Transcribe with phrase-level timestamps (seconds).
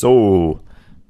[0.00, 0.60] So,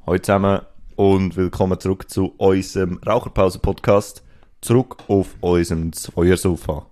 [0.06, 0.62] heute zusammen
[0.96, 4.22] und willkommen zurück zu unserem Raucherpause-Podcast.
[4.62, 6.86] Zurück auf unserem Feuersofa.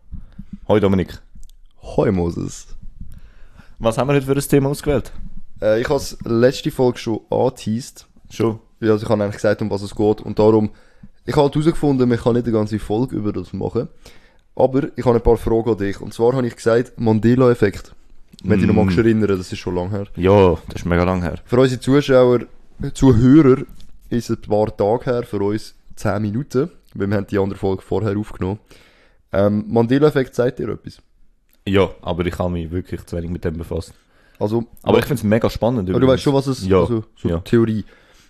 [0.68, 1.22] Hoi Dominik,
[1.80, 2.66] Hoi Moses.
[3.78, 5.10] was haben wir heute für ein Thema ausgewählt?
[5.62, 8.06] Äh, ich habe letzte Folge schon angeteased.
[8.28, 8.60] Schon?
[8.80, 10.20] Ja, Also ich habe eigentlich gesagt, um was es geht.
[10.20, 10.72] Und darum,
[11.24, 13.88] ich habe halt herausgefunden, man kann nicht eine ganze Folge über das machen.
[14.54, 15.98] Aber ich habe ein paar Fragen an dich.
[16.02, 17.94] Und zwar habe ich gesagt, Mandela-Effekt.
[18.48, 18.86] Wenn du dich noch Mm.
[18.86, 20.06] magst erinnern, das ist schon lange her.
[20.16, 21.36] Ja, das ist mega lang her.
[21.44, 22.40] Für unsere Zuschauer,
[22.94, 23.62] Zuhörer,
[24.10, 26.70] ist es ein paar Tage her, für uns 10 Minuten.
[26.94, 28.58] Weil wir haben die andere Folge vorher aufgenommen.
[29.32, 30.98] Ähm, Mandela-Effekt sagt dir etwas.
[31.68, 33.92] Ja, aber ich habe mich wirklich zu wenig mit dem befasst.
[34.38, 35.88] Also, Aber ich finde es mega spannend.
[35.90, 37.38] aber du weißt schon, was es Ja, also, so ja.
[37.40, 37.84] Theorie.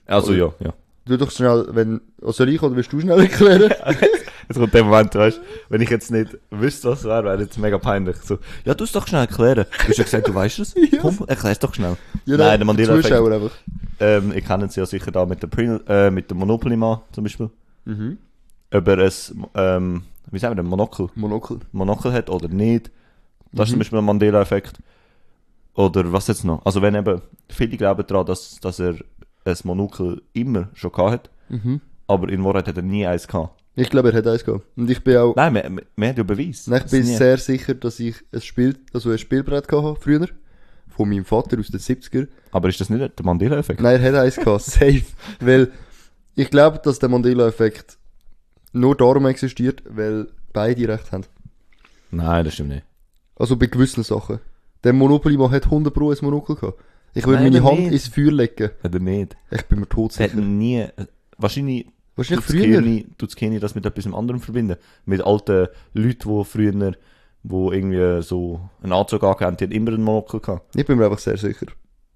[0.07, 0.73] Also ja, ja.
[1.05, 3.73] Du doch schnell, wenn, also ich oder willst du schnell erklären?
[4.49, 7.59] Jetzt kommt der Moment, weißt wenn ich jetzt nicht wüsste, was es wäre, wäre jetzt
[7.59, 8.17] mega peinlich.
[8.17, 9.67] So, ja, du es doch schnell erklären.
[9.83, 10.75] Du hast ja gesagt, du weißt es.
[10.93, 10.99] Ja.
[11.01, 11.97] Komm, erklär's doch schnell.
[12.25, 13.13] Ja, Nein, der Mandela-Effekt.
[13.15, 13.51] Einfach.
[13.99, 17.25] Ähm, ihr kennt es ja sicher da mit, der Prin äh, mit dem Monopoly-Mann zum
[17.25, 17.51] Beispiel.
[17.85, 18.19] Mhm.
[18.73, 19.13] Ob er ein,
[19.55, 21.59] ähm, wie sagen wir denn, Monokel, Monokel.
[21.73, 22.91] Monokel hat oder nicht.
[23.53, 23.73] Das ist Mhm.
[23.75, 24.79] zum Beispiel ein Mandela-Effekt.
[25.75, 26.65] Oder was jetzt noch?
[26.65, 28.95] Also wenn eben, viele glauben daran, dass, dass er
[29.45, 31.81] ein Monokel immer schon gehabt hat, Mhm.
[32.07, 33.51] aber in Wahrheit hat er nie eins gehabt.
[33.79, 34.65] Ich glaube, er hat eins gehabt.
[34.77, 35.63] Und ich bin auch, Nein, wir,
[35.97, 36.67] wir, haben ja Beweis.
[36.67, 39.85] nein, ich Das bin nie- sehr sicher, dass ich ein Spiel, also ein Spielbrett gehabt
[39.87, 40.29] habe, früher.
[40.89, 42.27] Von meinem Vater aus den 70er.
[42.53, 43.81] Aber ist das nicht der Mandela-Effekt?
[43.83, 44.63] Nein, er hat eins gehabt.
[44.65, 45.03] Safe.
[45.41, 45.71] Weil,
[46.35, 47.99] ich glaube, dass der Mandela-Effekt
[48.73, 51.25] nur darum existiert, weil beide recht haben.
[52.11, 52.85] Nein, das stimmt nicht.
[53.37, 54.39] Also bei gewissen Sachen.
[54.85, 56.81] Der Monopoly-Mann hat 100 Pro ein Monokel gehabt.
[57.13, 57.93] Ich würde meine Hand nicht.
[57.93, 58.71] ins Feuer legen.
[58.83, 59.37] Hat er nicht.
[59.51, 60.43] Ich bin mir tot Er hat sicher.
[60.43, 60.87] nie,
[61.37, 61.87] wahrscheinlich
[62.17, 63.05] Wahrscheinlich tut's früher.
[63.19, 64.77] Tut's Kini das mit etwas anderem verbinden.
[65.05, 66.93] Mit alten Leuten, die früher,
[67.43, 70.75] wo irgendwie so einen Anzug angehabt haben, die immer einen Monokel gehabt.
[70.75, 71.67] Ich bin mir einfach sehr sicher.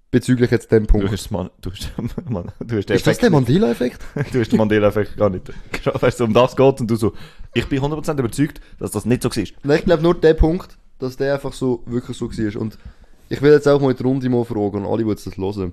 [0.09, 1.09] Bezüglich jetzt dem Du Punkt.
[1.11, 1.89] hast, man, du hast,
[2.29, 3.29] man, du hast den Ist das der.
[3.29, 4.01] Mandela-Effekt?
[4.33, 5.49] Du hast den Mandela-Effekt gar nicht.
[5.71, 7.13] Genau, Weißt du, um das geht und du so,
[7.53, 9.43] ich bin 100% überzeugt, dass das nicht so war.
[9.63, 12.61] Nein, ich glaube nur der Punkt, dass der einfach so, wirklich so war.
[12.61, 12.77] Und
[13.29, 15.37] ich will jetzt auch mal in die Runde mal fragen, und alle, die jetzt das
[15.37, 15.71] hören.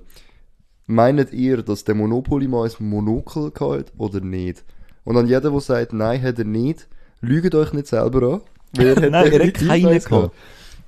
[0.91, 4.63] Meint ihr, dass der Monopoly mal ein Monokel hatte oder nicht?
[5.03, 6.87] Und an jeden, der sagt, nein, hat er nicht,
[7.21, 8.41] lügt euch nicht selber an.
[8.73, 10.35] Weil er hat Nein, er hat eins gehabt.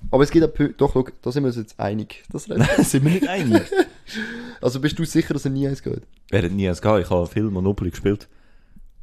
[0.10, 2.24] Aber es gibt auch doch, schau, da sind wir uns jetzt einig.
[2.32, 2.48] Das.
[2.48, 3.62] Nein, sind wir nicht einig.
[4.60, 6.02] Also bist du sicher, dass er nie eins gehabt?
[6.32, 7.02] er hat nie eins gehabt.
[7.04, 8.28] Ich habe viel Monopoly gespielt.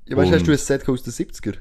[0.07, 1.55] Ja, weißt du, hast du ein Set aus den 70er?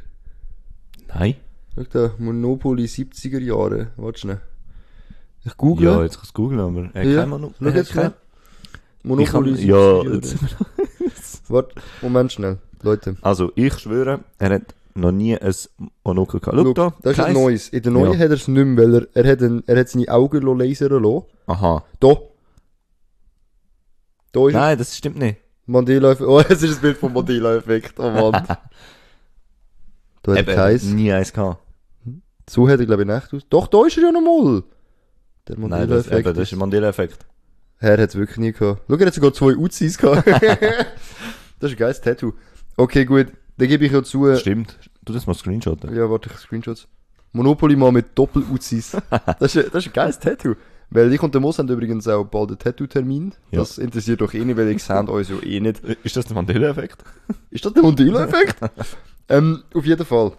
[1.14, 1.36] Nein.
[1.76, 3.88] Schau da, Monopoly 70er Jahre.
[3.98, 4.42] Warte schnell.
[5.46, 5.86] Ich google.
[5.88, 7.54] Ja, jetzt kannst du googeln, aber er hat Ja, kein Mono-
[9.08, 10.36] Monopoly Ich hab, 70er ja, jetzt,
[11.50, 12.58] Warte, Moment schnell.
[12.84, 13.16] Leute.
[13.22, 15.54] also ich schwöre, er hat noch nie ein
[16.04, 16.58] Monokel gehabt.
[16.58, 17.70] Schau, Schau, da, das ist ein neues.
[17.70, 18.20] In der neuen Ja.
[18.20, 20.54] hat er es nicht mehr, weil er, er, hat, ein, er hat seine Augen lo-
[20.56, 21.26] lasern lassen.
[21.48, 21.84] Aha.
[22.00, 22.16] Da.
[24.32, 25.38] Da ist Nein, das stimmt nicht.
[25.66, 26.28] Mandela-Effekt.
[26.30, 28.00] Oh, es ist ein Bild vom Mandela-Effekt.
[28.00, 28.32] Oh Mann.
[30.24, 30.84] da hat Eben, er keins.
[30.86, 31.62] nie eins gehabt.
[32.50, 33.42] So hat er, glaube ich, nicht aus.
[33.50, 34.64] Doch, da ist er ja noch mal.
[35.48, 35.70] Der Nein, das,
[36.08, 36.28] Mandela-Effekt.
[36.28, 37.26] eben, das ist ein Mandela-Effekt.
[37.80, 38.82] Er hat es wirklich nie gehabt.
[38.88, 40.28] Schau, er hat sogar zwei Uzis gehabt.
[41.60, 42.34] das ist ein geiles Tattoo.
[42.76, 43.28] Okay, gut.
[43.58, 44.28] Dann gebe ich ja zu.
[44.28, 44.78] äh, Stimmt.
[45.04, 45.96] Du das mal screenshotten.
[45.96, 46.88] Ja, warte, ich Screenshots.
[47.34, 48.98] Monopoly mal mit Doppel-Uzis.
[49.40, 50.56] das, ist, ein- das ist ein geiles Tattoo.
[50.90, 53.34] Weil ich und der Moos haben übrigens auch bald einen Tattoo-Termin.
[53.52, 53.60] Ja.
[53.60, 55.82] Das interessiert doch eh nicht, weil ich sehe uns ja eh nicht.
[56.04, 57.04] Ist das der Mandela-Effekt?
[57.52, 58.56] Ist das der Mandela-Effekt?
[59.30, 60.32] ähm, auf jeden Fall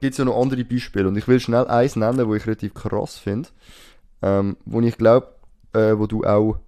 [0.00, 1.08] gibt es ja noch andere Beispiele.
[1.08, 3.48] Und ich will schnell eins nennen, wo ich relativ krass finde.
[4.22, 5.28] Ähm, wo ich glaube,
[5.72, 6.60] äh, wo du auch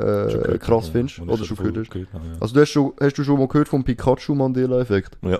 [0.00, 1.20] äh, krass findest.
[1.20, 1.94] Oder schon gehört hast.
[1.94, 2.42] hast.
[2.42, 5.18] Also du hast, schon, hast du schon mal gehört vom Pikachu-Mandela-Effekt?
[5.22, 5.38] Ja.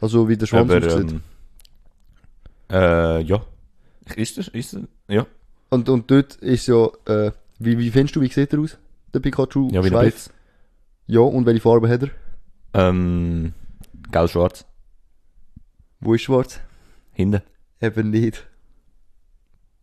[0.00, 1.10] Also wie der Schwanz Aber, aussieht.
[1.10, 1.20] ähm,
[2.70, 3.40] äh, ja.
[4.14, 5.26] Ist das, ist das, ja.
[5.70, 8.78] Und, und dort ist ja, äh, wie, wie findest du, wie sieht er aus?
[9.12, 9.68] Der Pikachu?
[9.72, 10.02] Ja, wie Schweif?
[10.14, 10.30] Blitz.
[11.06, 12.10] Ja, und welche Farbe hat er?
[12.74, 13.52] Ähm,
[14.12, 14.64] gelb-schwarz.
[16.00, 16.60] Wo ist schwarz?
[17.12, 17.42] Hinten.
[17.80, 18.46] Eben nicht.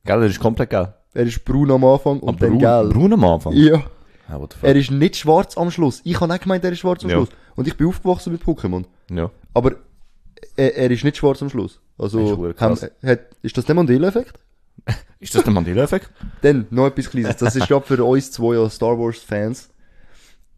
[0.05, 0.93] Gell, er ist komplett gelb.
[1.13, 2.93] Er ist braun am Anfang und Aber dann braun, gelb.
[2.93, 3.53] braun am Anfang?
[3.53, 3.83] Ja.
[4.61, 6.01] Er ist nicht schwarz am Schluss.
[6.03, 7.17] Ich habe auch gemeint, er ist schwarz am Ja.
[7.17, 7.29] Schluss.
[7.55, 8.85] Und ich bin aufgewachsen mit Pokémon.
[9.11, 9.29] Ja.
[9.53, 9.73] Aber
[10.55, 11.73] er, er ist nicht schwarz am Schluss.
[11.73, 14.39] Ist Also, verdammt haben, hat, ist das der Mandela-Effekt?
[15.19, 16.09] Ist das der Mandela-Effekt?
[16.41, 17.37] Dann, noch etwas Kleines.
[17.37, 19.69] Das ist gerade für uns zwei als Star Wars-Fans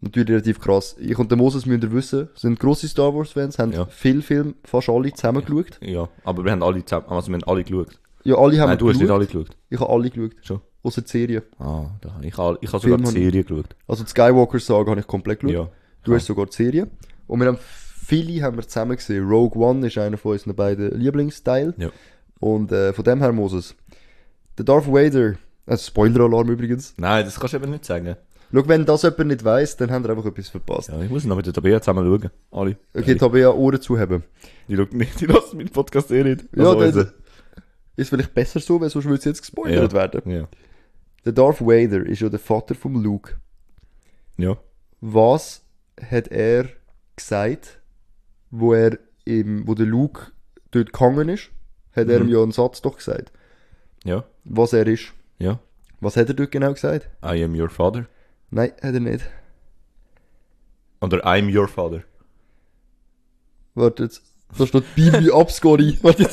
[0.02, 0.96] natürlich relativ krass.
[1.00, 3.86] Ich und der Moses müssen wissen, sind grosse Star Wars-Fans, haben Ja.
[3.86, 5.78] viel Film, fast alle zusammen geschaut.
[5.82, 6.08] Ja.
[6.24, 8.00] Aber wir haben alle zusammen, also wir haben alle geschaut.
[8.24, 9.16] Ja, alle haben Nein, du hast nicht geschaut.
[9.18, 9.58] alle geschaut.
[9.70, 10.32] Ich habe alle geschaut.
[10.42, 10.62] Schon.
[10.86, 11.44] Außer die Serie.
[11.58, 13.76] Ah, da, ich habe ich habe sogar Film die ich- Serie geschaut.
[13.88, 15.54] Also die Skywalker-Saga habe ich komplett geschaut.
[15.56, 15.70] Ja.
[16.04, 16.88] Du hast sogar die Serie.
[17.28, 19.28] Und wir haben viele haben wir zusammen gesehen.
[19.28, 21.74] Rogue One ist einer von unseren beiden Lieblingsteil.
[21.78, 21.90] Ja.
[22.40, 23.76] Und äh, von dem her Moses.
[24.58, 25.34] Der Darth Vader,
[25.66, 26.94] äh, Spoiler-Alarm übrigens.
[26.98, 28.16] Nein, das kannst du eben nicht sagen.
[28.54, 30.90] Schau, wenn das jemand nicht weiss, dann haben wir einfach etwas verpasst.
[30.90, 32.30] Ja, ich muss noch mit der Tabea zusammen schauen.
[32.52, 32.78] Alle.
[32.94, 34.24] Okay, Ja, Tabea, Ohren zuhaben.
[34.68, 36.46] die schaut nicht, die lassen meinen Podcast eh nicht.
[36.56, 37.14] Ja, Also dann- unsere.
[37.98, 39.98] Ist vielleicht besser so, weil sonst würde es jetzt gespoilert Ja.
[39.98, 40.30] werden.
[40.30, 40.48] Ja.
[41.26, 43.36] Der Darth Vader ist ja der Vater vom Luke.
[44.38, 44.58] Ja.
[45.02, 45.64] Was
[46.02, 46.70] hat er
[47.16, 47.80] gesagt,
[48.52, 50.32] wo er im, wo der Luke
[50.72, 51.50] dort gehangen ist?
[51.96, 52.28] Hat er Mhm.
[52.30, 53.32] ihm ja einen Satz doch gesagt.
[54.04, 54.24] Ja.
[54.44, 55.14] Was er ist.
[55.40, 55.60] Ja.
[56.00, 57.10] Was hat er dort genau gesagt?
[57.24, 58.06] I am your father.
[58.52, 59.26] Nein, hat er nicht.
[61.02, 62.04] Oder I'm your father.
[63.74, 64.22] Warte jetzt.
[64.58, 65.30] Da steht Bibi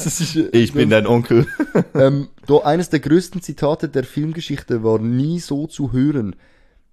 [0.06, 0.36] ist.
[0.36, 1.46] äh, Ich bin dein Onkel.
[1.94, 6.36] Ähm, da eines der größten Zitate der Filmgeschichte war nie so zu hören.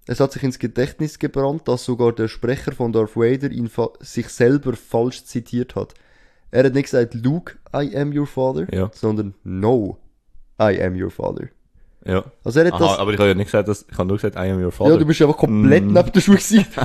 [0.06, 3.90] Es hat sich ins Gedächtnis gebrannt, dass sogar der Sprecher von Darth Vader ihn fa-
[4.00, 5.94] sich selber falsch zitiert hat.
[6.50, 8.90] Er hat nicht gesagt, Luke, I am your father, Ja.
[8.92, 9.98] sondern No,
[10.60, 11.48] I am your father.
[12.04, 12.24] Ja.
[12.44, 12.98] Also er hat Aha, das...
[12.98, 14.92] aber ich habe ja nicht gesagt, dass, ich habe nur gesagt, I am your father.
[14.92, 15.92] Ja, du bist einfach komplett Mm.
[15.92, 16.66] neben der Schule gewesen.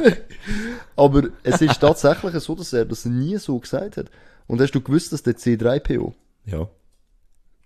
[0.95, 4.09] Aber es ist tatsächlich so, dass er das nie so gesagt hat.
[4.47, 6.13] Und hast du gewusst, dass der C3PO,
[6.45, 6.69] ja.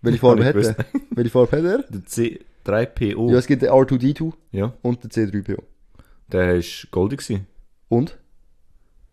[0.02, 0.76] welche Farbe hat ich er?
[1.12, 1.84] Welche Farbe hat er?
[1.84, 3.32] Der C3PO.
[3.32, 4.74] Ja, es gibt den R2D2 ja.
[4.82, 5.62] und den C3PO.
[6.32, 7.48] Der ist goldig gewesen.
[7.90, 8.18] Und?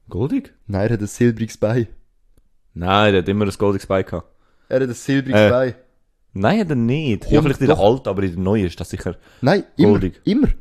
[0.09, 0.55] Goldig?
[0.67, 1.89] Nein, er hat ein silbriges Bein.
[2.75, 4.29] Nein, der hat immer ein goldiges Bein gehabt.
[4.69, 5.51] Er hat ein silbriges Äh.
[5.51, 5.75] Bein.
[6.35, 7.31] Nein, hat er nicht.
[7.31, 9.65] Ja, vielleicht in der alten, aber in der neuen ist das sicher Nein.
[9.77, 10.21] Goldig.
[10.25, 10.49] Immer.
[10.49, 10.55] Immer.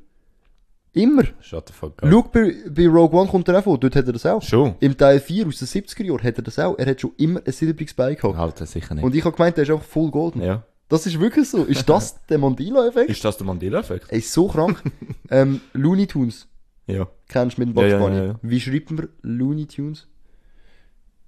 [1.41, 2.09] Shut the fuck up.
[2.09, 4.41] Schau, bei, bei Rogue One kommt er auch vor, dort hat er das auch.
[4.41, 4.75] Schon?
[4.79, 6.77] Im Teil 4 aus den 70er Jahren hat er das auch.
[6.77, 8.37] Er hat schon immer ein silbriges Bein gehabt.
[8.37, 9.03] Alter, sicher nicht.
[9.03, 10.41] Und ich habe gemeint, der ist einfach voll golden.
[10.41, 10.63] ja.
[10.87, 11.63] Das ist wirklich so.
[11.63, 13.09] Ist das der Mandela-Effekt?
[13.09, 14.05] Ist das der Mandela-Effekt?
[14.11, 14.83] Ey, ist so krank.
[15.31, 16.47] ähm, Looney Tunes.
[16.85, 17.07] Ja.
[17.27, 18.39] Kennst du mit dem Bugs Ja, ja, ja, ja.
[18.43, 20.07] Wie schreibt man Looney Tunes?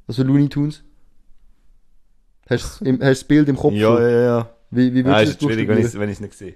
[0.07, 0.83] Also Looney Tunes?
[2.49, 3.73] Hast du das Bild im Kopf?
[3.73, 4.01] Ja, schon?
[4.03, 4.49] ja, ja.
[4.69, 6.55] Wie, wie würdest ist du das schwierig, wenn ich es nicht sehe.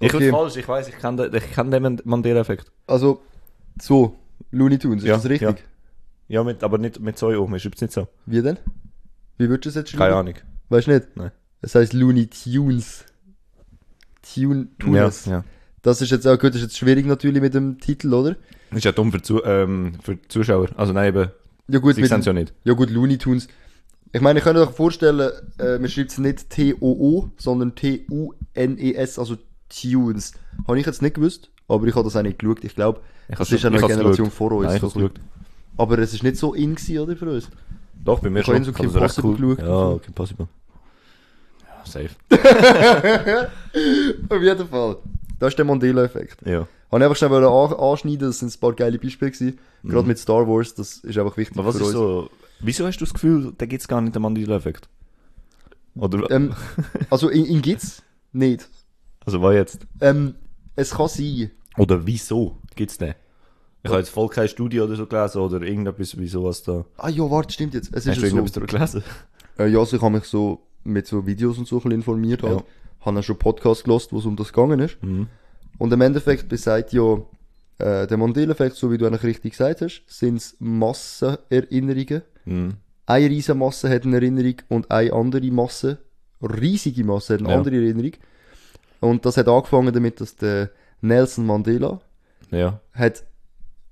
[0.00, 0.30] Ich Okay.
[0.30, 2.72] falsch, ich weiß, ich kann den, ich kann den Mandela-Effekt.
[2.86, 3.22] Also,
[3.80, 4.16] so,
[4.50, 5.64] Looney Tunes, ist Ja, das richtig?
[6.28, 8.08] Ja, mit, aber nicht mit zwei oben, ich schreibe es nicht so.
[8.26, 8.56] Wie denn?
[9.36, 10.00] Wie würdest du es jetzt schreiben?
[10.04, 10.34] Keine Ahnung.
[10.70, 11.16] Weißt du nicht?
[11.16, 11.32] Nein.
[11.60, 13.04] Es heißt Looney Tunes.
[14.22, 15.26] Tune, Tunes.
[15.26, 15.44] Ja, ja.
[15.82, 18.36] Das ist jetzt auch gut, das ist jetzt schwierig natürlich mit dem Titel, oder?
[18.70, 20.68] Ist ja dumm für, zu, ähm, für Zuschauer.
[20.76, 21.30] Also nein, eben,
[21.68, 22.52] Ja gut, sie mit, ja nicht.
[22.64, 23.48] ja gut, Looney Tunes.
[24.12, 29.36] Ich meine, ich könnte euch vorstellen, äh, man schreibt es nicht T-O-O, sondern T-U-N-E-S, also
[29.70, 30.32] Tunes.
[30.68, 32.62] Habe ich jetzt nicht gewusst, aber ich habe das auch nicht geschaut.
[32.64, 34.32] Ich glaube, das hab's- ist eine Generation geschaut.
[34.32, 34.66] vor uns.
[34.66, 34.88] Nein, ich so.
[34.90, 35.20] geschaut.
[35.76, 37.48] aber es ist nicht so in gewesen, oder, für uns?
[38.04, 38.64] Doch, bei mir Ich habe schon.
[38.64, 39.56] so Ich hab's Kim recht Possible cool.
[39.56, 40.00] geschaut Ja, so.
[40.04, 40.48] Kim Possible.
[41.62, 42.10] Ja, safe.
[44.28, 44.96] Auf jeden Fall.
[45.38, 46.46] Das ist der Mandela-Effekt.
[46.46, 46.66] Ja.
[46.92, 49.58] Habe ich einfach schnell anschneiden, das sind ein paar geile Beispiele gewesen.
[49.84, 51.60] Gerade mit Star Wars, das ist einfach wichtig Mhm.
[51.60, 51.94] Aber was für ist uns.
[51.94, 52.30] so,
[52.60, 54.88] wieso hast du das Gefühl, da gibt's gar nicht den Mandela-Effekt?
[55.96, 56.54] Oder, Ähm,
[57.10, 58.02] also, ihn, ihn gibt's
[58.32, 58.68] nicht.
[59.24, 59.86] Also was jetzt?
[60.00, 60.34] Ähm,
[60.76, 61.50] es kann sein.
[61.76, 63.14] Oder wieso gibt's den?
[63.82, 66.84] Ich habe jetzt voll keine Studie oder so gelesen oder irgendetwas, wieso was da.
[66.98, 67.88] Ah ja, warte, stimmt jetzt.
[67.94, 68.52] Es Hast ist du ja so.
[68.52, 69.02] darüber gelesen?
[69.58, 72.42] Äh, ja, also ich habe mich so mit so Videos und so ein bisschen informiert.
[72.42, 72.58] Halt.
[72.58, 72.64] Ja.
[73.06, 75.02] Habe auch schon Podcasts gelost, wo es um das gegangen ist.
[75.02, 75.28] Mhm.
[75.78, 77.14] Und im Endeffekt besagt ja
[77.78, 82.22] äh, der Mandela-Effekt, so wie du eigentlich richtig gesagt hast, sind es Massenerinnerungen.
[82.44, 82.74] Mhm.
[83.06, 85.98] Eine riesige Masse hat eine Erinnerung und eine andere Masse,
[86.42, 87.56] riesige Masse, hat eine Ja.
[87.56, 88.12] andere Erinnerung.
[89.00, 90.70] Und das hat angefangen damit, dass der
[91.00, 92.00] Nelson Mandela
[92.50, 92.80] Ja.
[92.92, 93.24] hat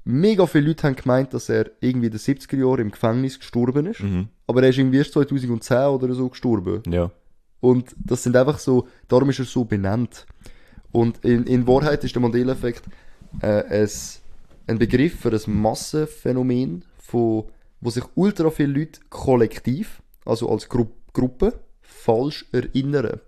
[0.04, 3.86] mega viele Leute haben gemeint, dass er irgendwie in den 70er Jahren im Gefängnis gestorben
[3.86, 4.00] ist.
[4.00, 4.28] Mhm.
[4.46, 6.82] Aber er ist irgendwie erst 2010 oder so gestorben.
[6.90, 7.10] Ja.
[7.60, 10.26] Und das sind einfach so, darum ist er so benannt.
[10.92, 12.84] Und in, in Wahrheit ist der Mandela-Effekt
[13.42, 14.22] äh, es,
[14.66, 17.44] ein Begriff für ein Massenphänomen, von,
[17.80, 23.18] wo sich ultra viele Leute kollektiv, also als Gru Gruppe, falsch erinnern.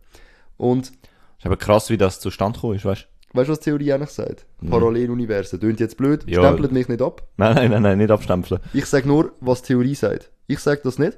[0.57, 0.93] Und
[1.40, 4.11] Ist aber krass, wie das zustande gekommen ist, weißt weißt du, was die Theorie eigentlich
[4.11, 4.44] sagt?
[4.68, 5.59] Paralleluniversen.
[5.61, 6.40] Tönt jetzt blöd, Ja.
[6.42, 7.26] stempelt mich nicht ab.
[7.37, 8.61] Nein, nein, nein, nein, nicht abstempeln.
[8.75, 10.30] Ich sage nur, was die Theorie sagt.
[10.47, 11.16] Ich sage das nicht.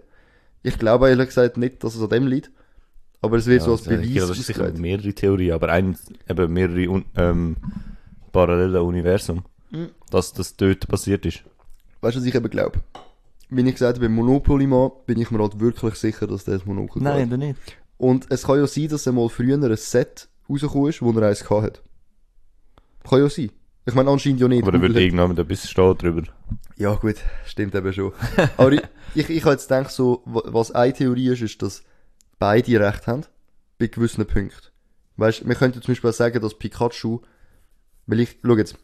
[0.63, 2.51] Ich glaube ehrlich gesagt nicht, dass es an dem liegt.
[3.21, 5.97] Aber es wird so als Ja, Beweis das ist sicher mehrere Theorien, aber ein,
[6.29, 7.57] eben mehrere un, ähm,
[8.33, 9.89] parallele Universum, Mhm.
[10.11, 11.43] dass das dort passiert ist.
[12.01, 12.81] Weißt du, was ich eben glaube?
[13.49, 16.67] Wie ich gesagt habe, beim Monopoly-Mann bin ich mir halt wirklich sicher, dass der das
[16.67, 17.59] Monopoly Nein, dann nicht.
[18.03, 21.29] Und es kann ja sein, dass er mal früher ein Set rausgekommen ist, wo er
[21.29, 21.83] eins hat.
[23.09, 23.51] Kann ja sein.
[23.87, 24.63] Ich meine, anscheinend ja nicht.
[24.65, 26.23] Aber da wird hat- irgendjemand etwas stehen drüber.
[26.77, 27.15] Ja, gut,
[27.47, 28.13] stimmt eben schon.
[28.57, 28.83] Aber ich,
[29.15, 31.85] ich, ich habe jetzt gedacht, so, wa- was eine Theorie ist, ist, dass
[32.41, 33.23] beide recht haben.
[33.79, 34.67] Bei gewissen Punkten.
[35.17, 37.21] Weißt wir könnten zum Beispiel auch sagen, dass Pikachu,
[38.09, 38.77] weil ich, schau jetzt,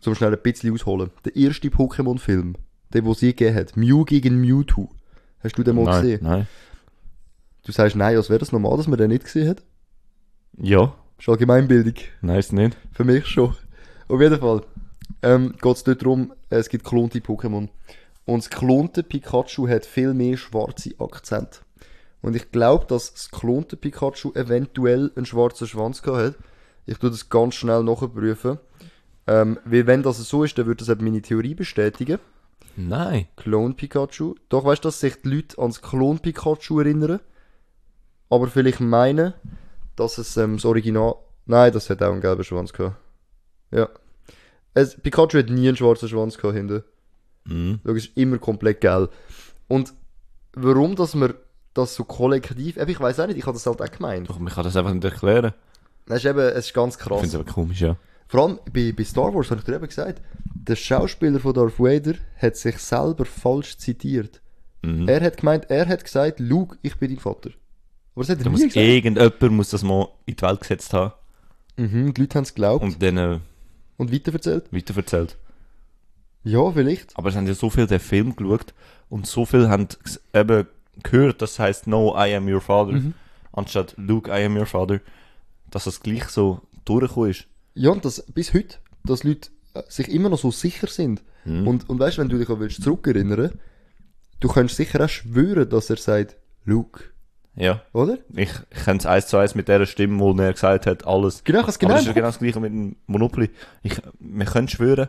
[0.00, 1.10] zum schnell ein bisschen ausholen.
[1.26, 2.54] Der erste Pokémon-Film,
[2.94, 4.88] der, wo sie gegeben hat, Mew gegen Mewtwo.
[5.40, 6.20] Hast du den mal nein, gesehen?
[6.22, 6.46] nein.
[7.64, 9.62] Du sagst nein, als wäre das normal, dass man den nicht gesehen hat?
[10.58, 11.94] Ja, ist Allgemeinbildung.
[12.20, 12.76] nein, ist nicht.
[12.92, 13.56] Für mich schon.
[14.08, 14.62] Auf jeden Fall
[15.22, 17.68] ähm, geht es dort darum, es gibt klonte Pokémon.
[18.26, 21.60] Und das klonte Pikachu hat viel mehr schwarze Akzente.
[22.22, 26.34] Und ich glaube, dass das klonte Pikachu eventuell einen schwarzen Schwanz gehabt hat.
[26.86, 28.58] Ich tue das ganz schnell nachprüfen.
[29.26, 32.18] Ähm, weil wenn das so ist, dann würde das eben meine Theorie bestätigen.
[32.76, 33.26] Nein.
[33.36, 34.34] Clone Pikachu.
[34.48, 37.20] Doch weißt du, dass sich die Leute ans Clone Pikachu erinnern.
[38.34, 39.34] Aber vielleicht meinen,
[39.96, 41.14] dass es ähm, das Original.
[41.46, 42.96] Nein, das hat auch einen gelben Schwanz gehabt.
[43.70, 43.88] Ja.
[44.72, 46.82] Es, Pikachu hat nie einen schwarzen Schwanz gehabt hinten.
[47.44, 47.80] Mhm.
[47.84, 49.12] Ist immer komplett gelb.
[49.68, 49.92] Und
[50.54, 51.34] warum, dass wir
[51.74, 52.76] das so kollektiv.
[52.76, 54.30] Ich weiß auch nicht, ich habe das halt auch gemeint.
[54.30, 55.52] Doch, man kann das einfach nicht erklären.
[56.06, 57.20] Das ist eben, es ist ganz Ich krass.
[57.20, 57.96] finde es aber komisch, ja.
[58.28, 60.22] Vor allem bei, bei Star Wars habe ich dir eben gesagt,
[60.54, 64.40] der Schauspieler von Darth Vader hat sich selber falsch zitiert.
[64.82, 65.08] Mhm.
[65.08, 67.50] Er hat gemeint, er hat gesagt, Luke, ich bin dein Vater.
[68.14, 68.76] Aber das hat er Da muss gesagt.
[68.76, 71.12] irgendjemand muss das mal in die Welt gesetzt haben
[71.76, 73.38] Mhm, die Leute haben es geglaubt und, und dann äh,
[73.98, 74.72] weiterverzählt.
[74.72, 75.36] weiterverzählt.
[76.44, 77.16] Ja, vielleicht.
[77.18, 78.74] Aber es haben ja so viel den Film geschaut
[79.08, 79.88] und so viel haben
[80.32, 80.66] eben
[81.02, 83.14] gehört, das heißt No, I am your father, Mhm.
[83.52, 85.00] anstatt Luke, I am your father,
[85.70, 87.46] dass das gleich so durchgekommen ist.
[87.74, 91.22] Ja, und das bis heute, dass Leute äh, sich immer noch so sicher sind.
[91.44, 91.66] Mhm.
[91.66, 93.58] Und, und weißt du, wenn du dich auch willst zurückerinnern,
[94.38, 97.04] du kannst sicher auch schwören, dass er sagt, Luke,
[97.56, 98.18] Ja, oder?
[98.34, 101.44] ich, ich kenne es eins zu eins mit der Stimme, wo er gesagt hat, alles.
[101.44, 101.92] Genau, Aber genau.
[101.92, 103.50] das ist ja genau das gleiche mit dem Monopoly.
[103.82, 105.08] Ich, wir können schwören,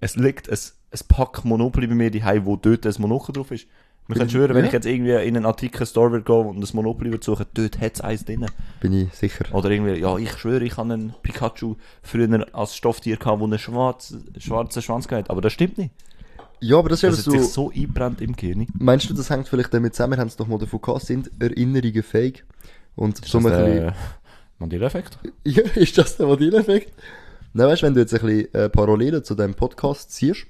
[0.00, 0.58] es liegt ein,
[0.92, 3.66] ein Pack Monopoly bei mir daheim, wo dort ein Monokel drauf ist.
[4.08, 4.68] Wir können schwören, wenn Ja.
[4.68, 7.80] ich jetzt irgendwie in einen antiken Store würde gehen und das Monopoly würde suchen, dort
[7.80, 8.46] hat es eins drin.
[8.80, 9.44] Bin ich sicher.
[9.52, 13.58] Oder irgendwie, ja, ich schwöre, ich habe einen Pikachu früher als Stofftier gehabt, wo einen
[13.58, 15.90] schwarz, schwarzen Schwanz gehabt Aber das stimmt nicht.
[16.60, 17.30] Ja, aber das ist Das hat so.
[17.32, 18.66] sich so eingebrannt im Gehirn.
[18.78, 22.02] Meinst du, das hängt vielleicht damit zusammen, haben es doch mal davon gehabt, sind Erinnerungen
[22.02, 22.44] fähig?
[22.94, 23.92] Und Ist so das ein bisschen,
[24.58, 25.18] Mandela-Effekt?
[25.44, 26.92] ja, ist das der Vanille-Effekt?
[27.52, 30.46] Nein, weißt du, wenn du jetzt ein bisschen äh, Parallelen zu diesem Podcast ziehst,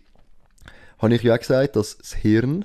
[0.98, 2.64] habe ich ja auch gesagt, dass das Hirn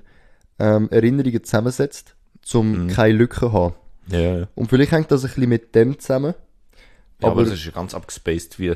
[0.60, 2.16] ähm, Erinnerungen zusammensetzt,
[2.54, 2.88] um Mhm.
[2.90, 3.76] keine Lücken zu haben.
[4.08, 4.48] Ja, ja.
[4.56, 6.34] Und vielleicht hängt das ein bisschen mit dem zusammen.
[7.20, 8.74] Ja, aber, Aber- das ist ja ganz abgespaced, wie,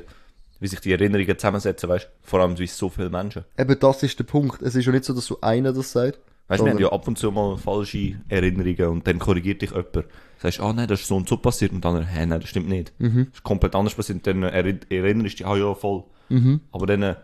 [0.60, 2.10] wie sich die Erinnerungen zusammensetzen, weißt du?
[2.22, 3.44] Vor allem wie so viele Menschen.
[3.58, 4.62] Eben das ist der Punkt.
[4.62, 6.20] Es ist ja nicht so, dass so einer das sagt.
[6.48, 9.72] Weißt du, wir haben ja ab und zu mal falsche Erinnerungen und dann korrigiert dich
[9.72, 10.06] jemand.
[10.38, 12.70] Sagst, ah nein, das ist so und so passiert und dann, hä, nein, das stimmt
[12.70, 12.94] nicht.
[13.00, 13.26] Mhm.
[13.32, 14.26] Das ist komplett anders passiert.
[14.28, 16.04] Dann eri- erinnerst du dich, ah ja, voll.
[16.30, 16.62] Mhm.
[16.72, 17.16] Aber dann äh,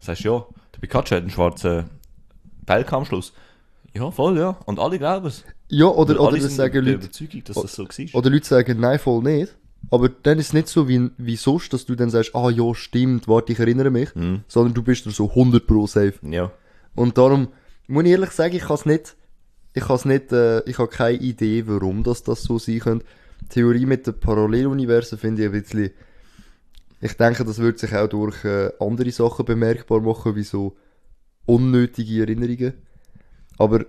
[0.00, 1.88] sagst du, ja, der Pikachu hat einen schwarzen
[2.66, 3.32] Teil am Schluss.
[3.94, 4.58] Ja, voll, ja.
[4.66, 5.42] Und alle glauben es.
[5.68, 8.14] Ja, oder, Und oder sind sagen Leute, Überzeugung, dass das so war.
[8.14, 9.56] oder Leute sagen, nein, voll nicht.
[9.90, 12.74] Aber dann ist es nicht so wie, wie sonst, dass du dann sagst, ah ja,
[12.74, 14.14] stimmt, warte, ich erinnere mich.
[14.14, 14.42] Mhm.
[14.48, 16.14] Sondern du bist da so 100 pro safe.
[16.22, 16.50] Ja.
[16.94, 17.48] Und darum,
[17.86, 19.16] muss ich ehrlich sagen, ich kann es nicht,
[19.74, 23.06] ich kann es nicht, äh, ich habe keine Idee, warum das, das so sein könnte.
[23.42, 25.90] Die Theorie mit den Paralleluniversen finde ich ein bisschen,
[27.00, 30.76] ich denke, das wird sich auch durch äh, andere Sachen bemerkbar machen, wie so
[31.44, 32.74] unnötige Erinnerungen.
[33.58, 33.84] Aber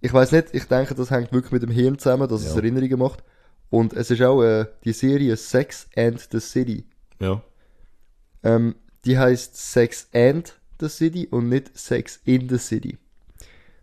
[0.00, 2.56] ich weiß nicht, ich denke, das hängt wirklich mit dem Hirn zusammen, dass es Ja.
[2.56, 3.24] Erinnerungen macht.
[3.70, 6.84] Und es ist auch äh, die Serie Sex and the City.
[7.20, 7.42] Ja.
[8.42, 12.98] Ähm, die heißt Sex and the City und nicht Sex in the City.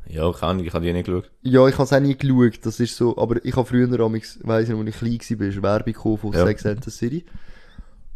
[0.07, 1.31] Ja, keine Ahnung, ich habe die nicht geschaut.
[1.41, 4.39] Ja, ich habe es auch nie geschaut, das ist so, aber ich habe früher, amigs,
[4.43, 6.45] weiss ich, als ich klein war, ist Werbung von Ja.
[6.45, 7.25] Sex and the City.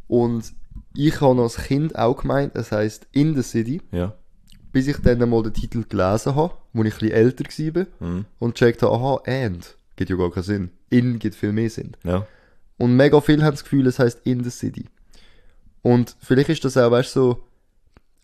[0.08, 0.54] Und
[0.96, 4.14] ich habe als Kind auch gemeint, es heisst In the City, Ja.
[4.72, 7.44] bis ich dann einmal den Titel gelesen habe, wo ich ein bisschen älter
[7.76, 8.26] war Mhm.
[8.40, 10.70] und checkt habe, aha, and, gibt ja gar keinen Sinn.
[10.90, 11.96] In gibt viel mehr Sinn.
[12.04, 12.26] Ja.
[12.78, 14.86] Und mega viele haben das Gefühl, es heißt in the city.
[15.82, 17.44] Und vielleicht ist das auch, weißt du, so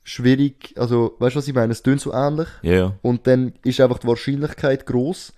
[0.03, 1.71] schwierig, also, weißt du, was ich meine?
[1.71, 2.47] Es tönt so ähnlich.
[2.61, 2.95] Ja, ja.
[3.01, 5.33] Und dann ist einfach die Wahrscheinlichkeit groß,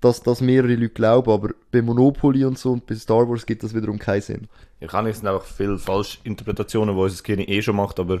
[0.00, 1.30] dass das mehrere Leute glauben.
[1.30, 4.48] Aber bei Monopoly und so und bei Star Wars gibt das wiederum keinen Sinn.
[4.80, 8.00] Ja, kann ich, es sind einfach viele falsche Interpretationen, die unser Gehirn eh schon macht,
[8.00, 8.20] aber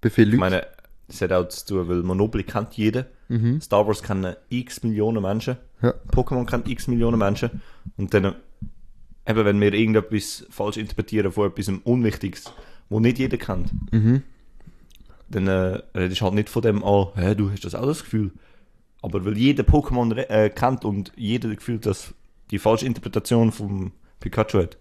[0.00, 0.40] Bei vielen ich Leuten.
[0.40, 0.66] meine,
[1.08, 3.06] es hat auch zu tun, weil Monopoly kennt jeder.
[3.28, 3.60] Mhm.
[3.60, 5.56] Star Wars kennen x Millionen Menschen.
[5.82, 5.94] Ja.
[6.12, 7.60] Pokémon kennt x Millionen Menschen.
[7.96, 8.34] Und dann,
[9.26, 12.44] eben, wenn wir irgendetwas falsch interpretieren von etwas Unwichtiges,
[12.88, 14.22] wo nicht jeder kennt, Mhm.
[15.28, 18.02] dann äh, redest du halt nicht von dem, ah, hä, du hast das auch das
[18.02, 18.32] Gefühl.
[19.02, 22.14] Aber weil jeder Pokémon äh, kennt und jeder das Gefühl, dass
[22.50, 24.78] die falsche Interpretation vom Pikachu hat.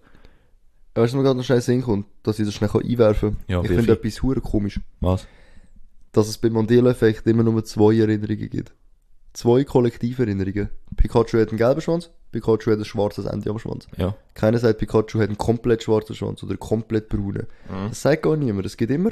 [0.95, 3.39] Weißt du, was mir gerade noch schnell Sinn kommt, dass ich das schnell einwerfen kann?
[3.47, 4.79] Ja, ich finde etwas hure komisch.
[5.01, 5.27] Was?
[6.13, 8.73] Dass es beim Mandela-Effekt immer nur zwei Erinnerungen gibt.
[9.33, 10.69] Zwei Kollektiverinnerungen.
[10.95, 13.87] Pikachu hat einen gelben Schwanz, Pikachu hat ein schwarzes Ende am Schwanz.
[13.97, 14.15] Ja.
[14.35, 17.47] Keiner sagt, Pikachu hat einen komplett schwarzen Schwanz oder komplett braunen.
[17.67, 17.89] Mhm.
[17.89, 18.65] Das sagt gar niemand.
[18.65, 19.09] Es gibt immer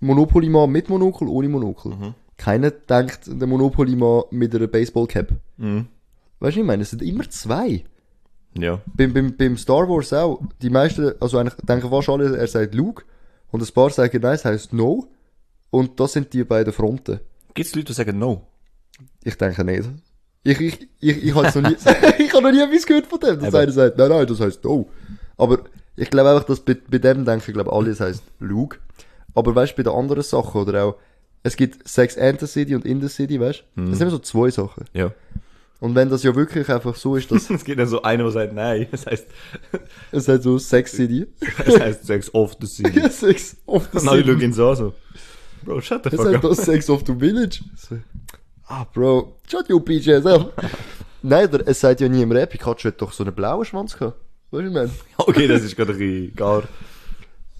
[0.00, 1.92] Monopoly-Mann mit Monokel, ohne Monokel.
[1.92, 2.14] Mhm.
[2.36, 5.32] Keiner denkt, der Monopoly-Mann mit einer Baseball-Cap.
[5.56, 5.86] Mhm.
[6.40, 7.84] Weißt du, ich meine, es sind immer zwei.
[8.58, 8.80] Ja.
[8.86, 10.42] Beim, beim, beim Star Wars auch.
[10.60, 13.04] Die meisten, also eigentlich denken fast alle, er sagt Luke.
[13.50, 15.08] Und ein paar sagen nein, es heisst no.
[15.74, 17.18] Und das sind die beiden Fronten.
[17.52, 18.46] Gibt es Leute, die sagen No?
[19.24, 19.82] Ich denke nicht.
[20.44, 21.74] Ich, ich, ich, ich habe noch nie,
[22.24, 23.56] ich habe noch nie etwas gehört von dem, dass Eben.
[23.56, 24.88] einer sagt, nein, nein, das heisst no.
[25.36, 25.64] Aber
[25.96, 28.78] ich glaube einfach, dass bei, bei dem denken, ich glaube, alle, es heisst Lug.
[29.34, 30.96] Aber weißt du, bei den anderen Sachen oder auch,
[31.42, 33.80] es gibt Sex and the City und in the City, weißt du?
[33.82, 34.84] Das sind immer so zwei Sachen.
[34.92, 35.12] Ja.
[35.80, 38.30] Und wenn das ja wirklich einfach so ist, dass Es gibt dann so einen, der
[38.30, 38.86] sagt Nein.
[38.92, 39.26] Das heißt,
[40.12, 41.26] es halt so Sex City,
[41.66, 43.00] das heißt Sex of the City.
[43.10, 44.30] Sex of the Und alle City.
[44.30, 44.94] schauen ihn so an, so.
[45.64, 46.42] Bro, shut the fuck up.
[46.42, 47.62] das Sex of the Village.
[48.66, 50.52] Ah, Bro, shut your bitch ass up.
[51.22, 53.96] Nein, der, es sagt ja nie im Rap, Pikachu hat doch so einen blauen Schwanz
[53.96, 54.18] gehabt.
[54.50, 54.90] Weißt du, was ich meine?
[55.18, 56.62] Okay, das ist gerade ein bisschen gar...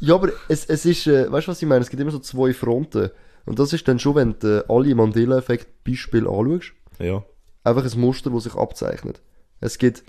[0.00, 1.80] Ja, aber es, es ist, äh, weißt du, was ich meine?
[1.80, 3.10] Es gibt immer so zwei Fronten.
[3.46, 7.24] Und das ist dann schon, wenn du äh, alle Mandela-Effekt-Beispiele anschaust, Ja.
[7.62, 9.20] einfach ein Muster, das sich abzeichnet.
[9.60, 10.02] Es gibt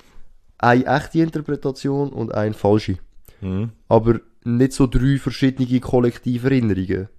[0.57, 2.97] eine echte Interpretation und eine falsche.
[3.41, 3.71] Mhm.
[3.87, 7.09] Aber nicht so drei verschiedene kollektive Erinnerungen.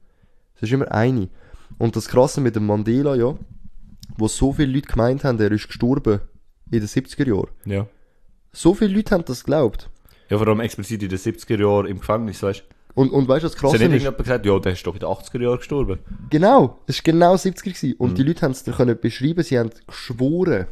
[0.57, 1.29] Es ist immer eine.
[1.79, 3.37] Und das Krasse mit dem Mandela, ja,
[4.17, 6.21] wo so viele Leute gemeint haben, er ist gestorben
[6.71, 7.51] in den 70er Jahren.
[7.65, 7.87] Ja.
[8.53, 9.91] So viele Leute haben das geglaubt.
[10.29, 12.77] Ja, vor allem explizit in den 70er Jahren im Gefängnis, weißt du?
[13.01, 13.93] Und, und weißt du, was krass hat nicht ist?
[13.93, 15.99] irgendjemand gesagt, ja, der ist doch in den 80er Jahren gestorben.
[16.31, 17.89] Genau, es war genau 70er gewesen.
[17.91, 17.95] Mhm.
[17.99, 20.67] Und die Leute haben es können beschreiben, sie haben geschworen,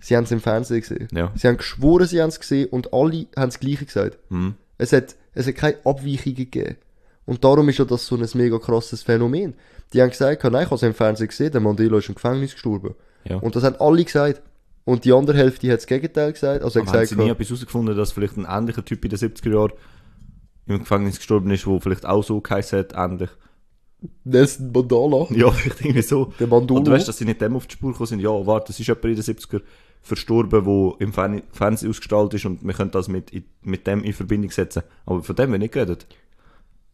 [0.00, 1.08] sie haben es im Fernsehen gesehen.
[1.12, 1.30] Ja.
[1.36, 4.18] Sie haben geschworen, sie haben es gesehen und alle haben das Gleiche gesagt.
[4.28, 4.56] Mhm.
[4.76, 6.76] Es hat, es hat keine Abweichungen gegeben.
[7.24, 9.54] Und darum ist ja das so ein mega krasses Phänomen.
[9.92, 12.52] Die haben gesagt, nein, ich habe es im Fernsehen gesehen, der Mandela ist im Gefängnis
[12.52, 12.94] gestorben.
[13.24, 13.36] Ja.
[13.36, 14.42] Und das haben alle gesagt.
[14.84, 16.64] Und die andere Hälfte hat das Gegenteil gesagt.
[16.64, 19.18] Also Aber haben gesagt, sie nie etwas herausgefunden, dass vielleicht ein ähnlicher Typ in den
[19.18, 19.72] 70er Jahren
[20.66, 23.30] im Gefängnis gestorben ist, wo vielleicht auch so geheißen hat, ähnlich.
[24.24, 25.26] Nelson Mandela.
[25.30, 26.32] Ja, vielleicht irgendwie so.
[26.40, 26.78] Der Mandolo.
[26.78, 28.20] Und du weißt, dass sie nicht dem auf die Spur gekommen sind.
[28.20, 29.60] Ja, warte, es ist jemand in den 70er
[30.00, 33.30] verstorben, der im Fern Fernsehen ausgestrahlt ist und wir können das mit,
[33.62, 34.82] mit dem in Verbindung setzen.
[35.06, 36.06] Aber von dem wird nicht geredet.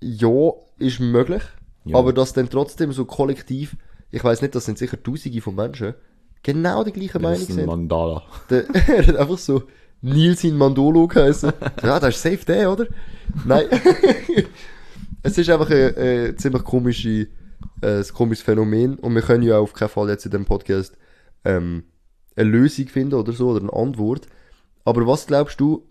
[0.01, 1.43] Ja, ist möglich.
[1.85, 1.97] Ja.
[1.97, 3.77] Aber dass dann trotzdem so kollektiv,
[4.11, 5.95] ich weiß nicht, das sind sicher Tausende von Menschen,
[6.43, 7.67] genau die gleiche Meinung Das ist ein sind.
[7.67, 8.23] Mandala.
[8.51, 9.63] Der, er hat einfach so
[10.03, 11.53] Nilsin Mandolo geheißen.
[11.83, 12.87] ja, das ist safe der, oder?
[13.45, 13.67] Nein.
[15.23, 17.29] es ist einfach ein, ein ziemlich komische,
[17.81, 20.97] äh, ein komisches Phänomen und wir können ja auf keinen Fall jetzt in dem Podcast
[21.45, 21.85] ähm,
[22.37, 24.29] eine Lösung finden oder so oder eine Antwort.
[24.85, 25.87] Aber was glaubst du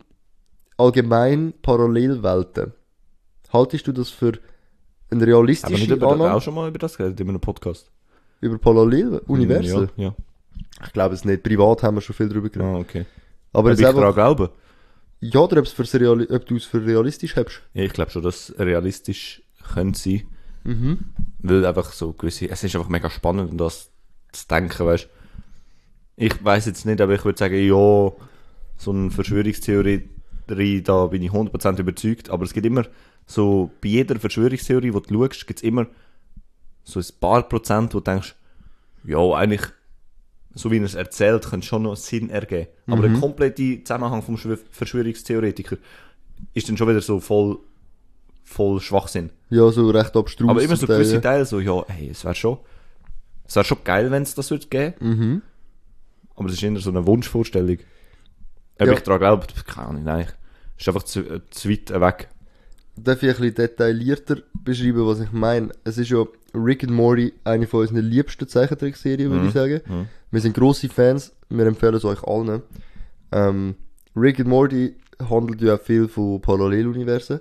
[0.77, 2.73] allgemein Parallelwelten?
[3.51, 4.39] Haltest du das für
[5.09, 7.91] eine Haben wir nicht über, Annahme auch schon mal über das geredet in einem Podcast?
[8.41, 9.89] über Paralleluniversen?
[9.95, 10.15] Ja, ja.
[10.85, 11.43] Ich glaube es nicht.
[11.43, 12.75] Privat haben wir schon viel darüber geredet.
[12.75, 13.05] Ah, okay.
[13.53, 14.51] Aber Ob ich daran glaube?
[15.21, 17.61] ja, oder ob, es fürs Reali ob du es für realistisch hältst.
[17.73, 19.41] Ja, ich glaube schon, dass es realistisch
[19.73, 20.23] könnte sein.
[20.63, 20.99] Mhm.
[21.39, 23.89] Weil einfach so gewisse, es ist einfach mega spannend, um das
[24.31, 25.07] zu denken, weißt
[26.17, 28.11] Ich weiß jetzt nicht, aber ich würde sagen, ja,
[28.77, 30.09] so eine Verschwörungstheorie,
[30.83, 32.85] da bin ich 100% überzeugt, aber es gibt immer
[33.29, 35.85] so, bei jeder Verschwörungstheorie, die du schaust, gibt es immer
[36.83, 38.35] so ein paar Prozent, wo du denkst,
[39.03, 39.61] ja, eigentlich,
[40.55, 42.67] so wie er es erzählt, könnte schon noch Sinn ergeben.
[42.87, 45.77] Aber der komplette Zusammenhang vom Schw- Verschwörungstheoretiker
[46.53, 47.59] ist dann schon wieder so voll,
[48.43, 49.29] voll Schwachsinn.
[49.49, 50.49] Ja, so recht abstrus.
[50.49, 51.21] Aber immer so gewisse ja.
[51.21, 52.57] Teile, so, ja, hey, es wäre schon,
[53.45, 54.93] es wäre schon geil, wenn es das würde geben.
[54.99, 55.41] Mhm.
[56.35, 57.77] Aber es ist eher so eine Wunschvorstellung.
[58.79, 58.93] Ob Ja.
[58.93, 60.27] ich daran glaube, keine Ahnung, nein.
[60.77, 62.29] Es ist einfach zu, äh, zu weit weg.
[62.97, 65.69] Darf ich ein bisschen detaillierter beschreiben, was ich meine?
[65.83, 69.81] Es ist ja Rick and Morty eine von unseren liebsten Zeichentrickserien, würde ich sagen.
[69.85, 70.07] mhm.
[70.31, 72.63] Wir sind grosse Fans, wir empfehlen es euch allen.
[73.31, 73.75] Ähm,
[74.15, 74.95] Rick and Morty
[75.29, 77.39] handelt ja auch viel von Paralleluniversen.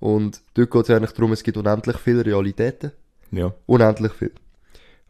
[0.00, 2.92] Und dort geht es eigentlich darum, es gibt unendlich viele Realitäten.
[3.30, 3.54] Ja.
[3.66, 4.32] Unendlich viel.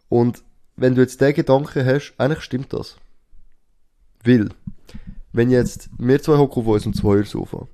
[0.08, 0.42] Und
[0.76, 2.96] wenn du jetzt den Gedanken hast, eigentlich stimmt das.
[4.24, 4.48] Weil,
[5.32, 7.66] wenn jetzt, wir zwei hocken auf unserem Zweiersofa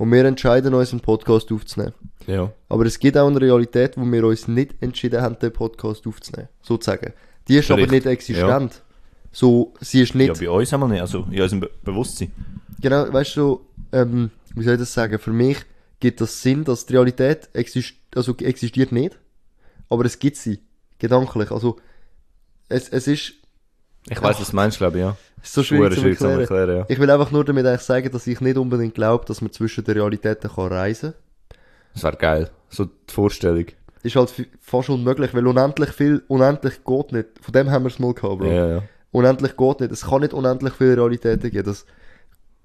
[0.00, 1.92] und wir entscheiden uns, einen Podcast aufzunehmen.
[2.26, 2.50] Ja.
[2.70, 6.48] Aber es gibt auch eine Realität, wo wir uns nicht entschieden haben, den Podcast aufzunehmen.
[6.62, 7.12] Sozusagen.
[7.46, 8.06] Die ist aber Richtig.
[8.06, 8.82] nicht existent.
[9.30, 12.32] So, sie ist nicht, Ja, bei uns haben wir nicht, also in unserem Be Bewusstsein.
[12.80, 15.18] genau, weißt du, so, ähm, wie soll ich das sagen?
[15.18, 15.58] Für mich
[16.00, 19.18] gibt das Sinn, dass die Realität exist also existiert nicht,
[19.90, 20.60] aber es gibt sie.
[20.98, 21.50] Gedanklich.
[21.50, 21.76] Also,
[22.70, 23.34] es, es ist,
[24.08, 25.16] Ich weiß, was du meinst, glaube ich, ja.
[25.42, 26.40] Ist so schwierig zu schwierig zu erklären.
[26.40, 26.84] erklären, ja.
[26.88, 29.84] Ich will einfach nur damit eigentlich sagen, dass ich nicht unbedingt glaube, dass man zwischen
[29.84, 31.58] den Realitäten kann reisen kann.
[31.94, 32.50] Das wäre geil.
[32.68, 33.64] So die Vorstellung.
[34.02, 37.28] Ist halt fast unmöglich, weil unendlich viel, unendlich geht nicht.
[37.40, 38.46] Von dem haben wir es mal gehabt, Bro.
[38.50, 38.82] Ja, ja.
[39.12, 39.92] Unendlich geht nicht.
[39.92, 41.64] Es kann nicht unendlich viele Realitäten geben.
[41.64, 41.84] Das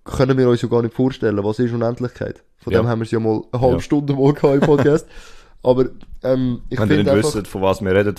[0.04, 1.44] können wir uns ja gar nicht vorstellen.
[1.44, 2.44] Was ist Unendlichkeit?
[2.58, 2.82] Von Ja.
[2.82, 3.82] dem haben wir es ja mal eine halbe Ja.
[3.82, 5.08] Stunde mal gehabt im Podcast.
[5.64, 5.86] Aber
[6.24, 7.36] ähm, ich Wenn ihr finde nicht einfach...
[7.36, 8.16] wisst, von was wir reden,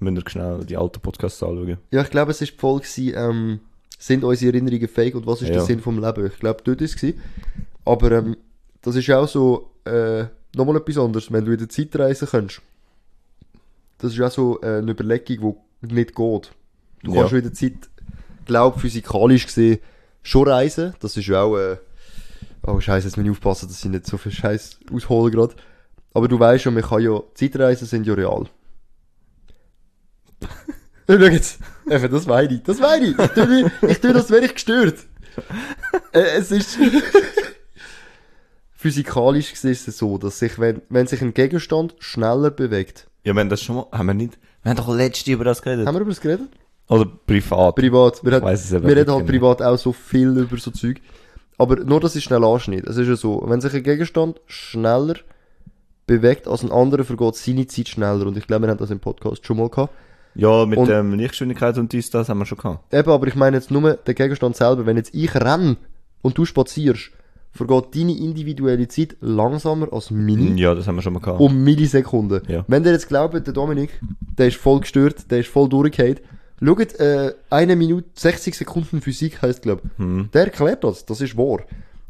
[0.00, 1.76] müsst ihr schnell die alten Podcasts anschauen.
[1.90, 3.60] Ja, ich glaube, es ist die Folge gewesen, ähm,
[3.98, 5.64] sind unsere Erinnerungen fake und was ist der Ja.
[5.64, 6.26] Sinn vom Leben?
[6.26, 7.20] Ich glaube, dort ist es gewesen.
[7.84, 8.36] Aber ähm,
[8.80, 11.32] das ist auch so äh, nochmal etwas anderes.
[11.32, 12.62] Wenn du in der Zeit reisen kannst,
[13.98, 16.52] das ist ja so äh, eine Überlegung, die nicht geht.
[17.02, 17.20] Du Ja.
[17.22, 17.88] kannst in der Zeit,
[18.46, 19.78] glaub physikalisch gesehen,
[20.22, 20.94] schon reisen.
[21.00, 21.76] Das ist ja auch, äh,
[22.66, 25.54] oh scheiße, jetzt muss ich aufpassen, dass ich nicht so viel Scheiß aushole gerade.
[26.14, 28.46] Aber du weißt schon, man kann ja, Zeitreisen sind ja real.
[31.08, 31.58] Schau jetzt,
[31.90, 33.18] eben, das meine ich, das meine ich.
[33.18, 34.96] Ich tue, mich- ich tue das, wäre ich gestört.
[36.12, 36.78] Äh, es ist,
[38.72, 43.34] physikalisch gesehen ist es so, dass sich, wenn, wenn sich ein Gegenstand schneller bewegt, Ja,
[43.34, 45.86] haben das schon mal, haben wir nicht, wir haben doch letzte über das geredet.
[45.86, 46.48] haben wir über das geredet?
[46.88, 47.76] Oder privat.
[47.76, 48.24] Privat.
[48.24, 51.00] Wir, Ich hat, wir reden halt privat auch so viel über so Zeug.
[51.58, 52.88] Aber nur, dass ich schnell anschneide.
[52.88, 55.16] Es ist ja so, wenn sich ein Gegenstand schneller
[56.06, 58.26] bewegt als ein anderer, vergeht seine Zeit schneller.
[58.26, 59.92] Und ich glaube, wir haben das im Podcast schon mal gehabt.
[60.38, 62.94] Ja, mit Und- ähm, Lichtgeschwindigkeit und dies, das haben wir schon gehabt.
[62.94, 64.86] Eben, aber ich meine jetzt nur den Gegenstand selber.
[64.86, 65.76] Wenn jetzt ich renne
[66.22, 67.10] und du spazierst,
[67.52, 70.54] vergeht deine individuelle Zeit langsamer als meine.
[70.60, 71.40] Ja, das haben wir schon mal gehabt.
[71.40, 72.40] um Millisekunden.
[72.46, 72.64] Ja.
[72.68, 73.90] Wenn ihr jetzt glaubt, der Dominik,
[74.38, 76.20] der ist voll gestört, der ist voll durchgehend,
[76.62, 80.28] schaut, äh, eine Minute, 60 Sekunden Physik heisst, glaub Hm.
[80.32, 81.60] Der erklärt das, das ist wahr.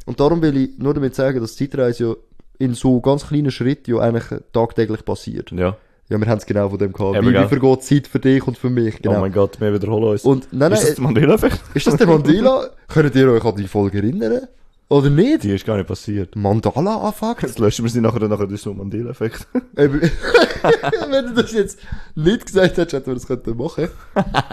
[0.05, 2.13] Und darum will ich nur damit sagen, dass Zeitreise ja
[2.59, 5.51] in so ganz kleinen Schritten ja eigentlich tagtäglich passiert.
[5.51, 5.77] Ja.
[6.09, 7.15] Ja, wir haben es genau von dem gehabt.
[7.17, 9.21] Eben, wie, wie vergeht Zeit für dich und für mich, Oh genau.
[9.21, 10.23] mein Gott, wir wiederholen uns.
[10.23, 11.59] und, nein, ist nein, das der Mandela-Effekt?
[11.75, 12.69] ist das der Mandela?
[12.87, 14.47] Könnt ihr euch an die Folge erinnern?
[14.89, 15.43] Oder nicht?
[15.43, 16.35] Die ist gar nicht passiert.
[16.35, 17.35] Mandala anfangen?
[17.43, 19.47] Jetzt löschen wir sie nachher, nachher durch so einen Mandela-Effekt.
[19.75, 21.77] Wenn du das jetzt
[22.15, 23.89] nicht gesagt hättest, hätten wir das können machen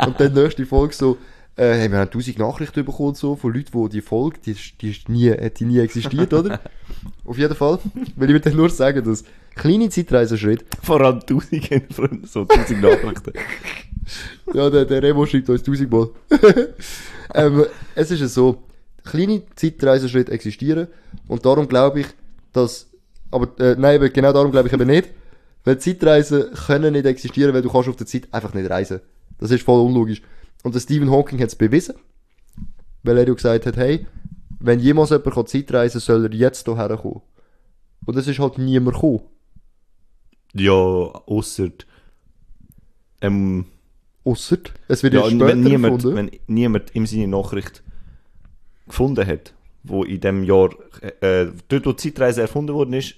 [0.07, 1.17] Und dann nächste Folge so,
[1.57, 4.91] äh, hey, wir haben tausend Nachrichten bekommen so, von Leuten, die die Folge, die, die
[4.91, 6.61] ist nie, hat die nie existiert, oder?
[7.25, 7.79] Auf jeden Fall
[8.15, 13.33] will ich dir nur sagen, dass kleine Zeitreisenschritte, Vor allem tausend Freunde, so tausend Nachrichten.
[14.55, 16.11] ja, der, der Remo schreibt uns tausendmal.
[17.35, 17.65] ähm,
[17.95, 18.63] es ist ja so,
[19.05, 20.89] kleine Zeitreisenschritte existieren
[21.27, 22.07] und darum glaube ich,
[22.53, 22.87] dass,
[23.31, 25.09] aber, äh, nein, aber genau darum glaube ich eben nicht,
[25.65, 29.01] weil Zeitreisen können nicht existieren, weil du kannst auf der Zeit einfach nicht reisen.
[29.39, 30.23] Das ist voll unlogisch.
[30.67, 31.95] Und der Stephen Hawking hat es bewiesen,
[33.05, 34.05] weil er ja gesagt hat, hey,
[34.59, 37.23] wenn jemals jemand kann Zeitreisen soll er jetzt hierher kommen.
[38.05, 39.21] Und es ist halt niemand gekommen.
[40.55, 41.69] Ja, ausser,
[43.21, 43.67] ähm,
[44.25, 46.17] Ausser, es wird ja, ja, später wenn niemand, erfunden.
[46.17, 47.85] wenn niemand ihm seine Nachricht
[48.89, 50.71] gefunden hat, wo in dem Jahr,
[51.21, 53.15] äh, dort wo die Zeitreise erfunden worden ist,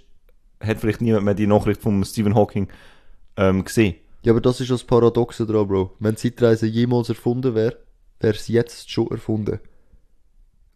[0.61, 2.68] hat vielleicht niemand mehr die Nachricht von Stephen Hawking,
[3.38, 3.94] ähm, gesehen.
[4.22, 5.96] Ja, aber das ist das Paradoxe dran, Bro.
[6.00, 7.76] Wenn Zeitreise jemals erfunden wäre,
[8.20, 9.61] wäre es jetzt schon erfunden.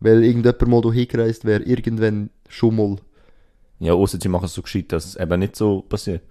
[0.00, 2.96] Weil irgendjemand mal da hingereist wäre, irgendwann schon mal.
[3.78, 6.22] Ja, außer sie machen es so gescheit, dass es eben nicht so passiert.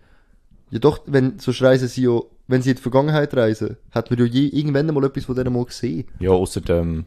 [0.70, 4.20] Ja doch, wenn so reisen sie ja, wenn sie in die Vergangenheit reisen, hat man
[4.20, 6.06] ja je, irgendwann mal etwas von denen mal gesehen.
[6.20, 7.06] Ja, außer ähm,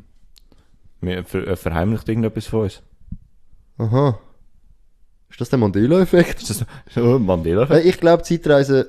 [1.01, 2.83] wir ver äh, verheimlicht irgendetwas von uns.
[3.79, 4.19] Aha.
[5.31, 6.43] Ist das der Mandela-Effekt?
[6.43, 7.69] Ist das so ein Mandela?
[7.69, 8.85] Weil ich glaube, Zeitreisen,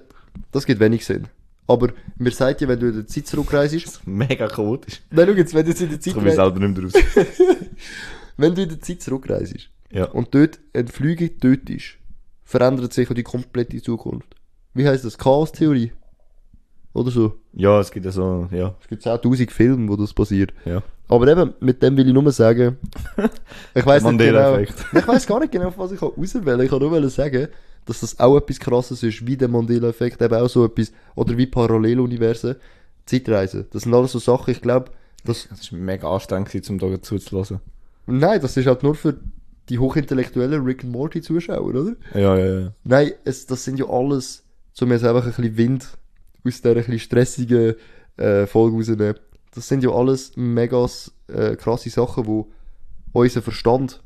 [0.51, 1.27] das gibt wenig Sinn.
[1.67, 5.01] Aber mir sagt ja, wenn du in der Zeit zurückreist, Mega chaotisch.
[5.09, 6.85] nein, schau jetzt, wenn du jetzt in der Ich Zeit, komme ich selber nicht mehr
[6.85, 6.93] raus.
[8.37, 10.05] wenn du in der Zeit zurückreist, ja.
[10.05, 11.97] und dort ein Flüge ist,
[12.43, 14.35] verändert sich auch die komplette Zukunft.
[14.73, 15.17] Wie heißt das?
[15.17, 15.91] Chaos-Theorie?
[16.93, 17.39] Oder so.
[17.53, 20.53] ja, es gibt ja so, ja, Es gibt 10.000 Filme, wo das passiert.
[20.65, 20.81] ja.
[21.07, 22.77] Aber eben, mit dem will ich nur sagen,
[23.75, 26.79] ich weiß nicht genau, ich weiß gar nicht genau, auf was ich auswählen Ich kann
[26.79, 27.47] nur sagen,
[27.85, 31.45] dass das auch etwas krasses ist, wie der Mandela-Effekt, eben auch so etwas, oder wie
[31.45, 32.55] Paralleluniversen,
[33.05, 33.65] Zeitreisen.
[33.71, 34.91] Das sind alles so Sachen, ich glaube,
[35.23, 37.59] das, Es war mega anstrengend, gewesen, um da zuzulassen.
[38.05, 39.17] nein, das ist halt nur für
[39.69, 41.95] die hochintellektuellen Rick and Morty Zuschauer, oder?
[42.13, 42.71] Ja, ja, ja.
[42.83, 44.43] Nein, es, das sind ja alles,
[44.79, 45.97] mir jetzt einfach ein bisschen Wind
[46.45, 47.75] aus dieser ein bisschen stressigen
[48.17, 49.15] äh, Folge rausnehmen.
[49.53, 50.87] Das sind ja alles mega
[51.27, 52.51] äh, krasse Sachen, wo
[53.13, 54.03] unser Verstand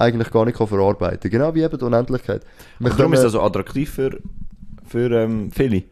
[0.00, 1.30] eigentlich gar nicht kann verarbeiten kann.
[1.30, 2.44] Genau wie eben die Unendlichkeit.
[2.78, 4.18] Wir darum ist das so attraktiv für,
[4.86, 5.84] für ähm, viele.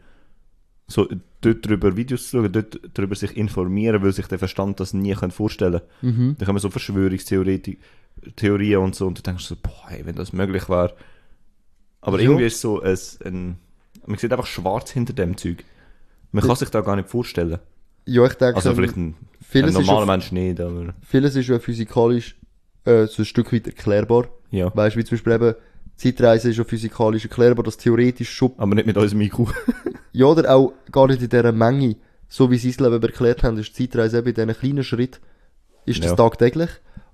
[0.87, 1.07] So,
[1.41, 5.13] dort drüber Videos zu schauen, dort drüber sich informieren, weil sich der Verstand das nie
[5.13, 6.09] kann vorstellen kann.
[6.09, 6.35] Mhm.
[6.37, 7.77] Dann kommen so Verschwörungstheorien
[8.35, 10.93] Theorien und so, und du denkst so, boah, hey, wenn das möglich wäre.
[12.01, 12.23] Aber Ja.
[12.29, 13.57] irgendwie ist so ein, ein,
[14.05, 15.63] man sieht einfach schwarz hinter dem Zeug.
[16.31, 17.59] Man kann sich da gar nicht vorstellen.
[18.05, 21.59] Ja, ich denke, Also vielleicht ein, ein vieles, normaler Mensch nicht, aber vieles ist ja
[21.59, 22.35] physikalisch
[22.85, 24.27] äh, so ein Stück weit erklärbar.
[24.51, 24.71] ja.
[24.75, 25.55] Weißt du, wie zum Beispiel eben,
[25.95, 29.39] Zeitreise ist ja physikalisch erklärbar, dass theoretisch schon Aber nicht mit unserem IQ.
[30.11, 31.95] Ja, oder auch gar nicht in dieser Menge.
[32.27, 35.19] So wie sie es Leben erklärt haben, ist die Zeitreise eben in diesen kleinen Schritt
[35.85, 36.15] ist das Ja.
[36.15, 36.69] tagtäglich.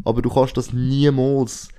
[0.06, 1.70] Aber du kannst das niemals